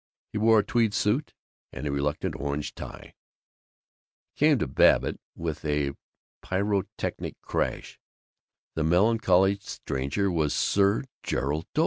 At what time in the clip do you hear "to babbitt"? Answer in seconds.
4.57-5.21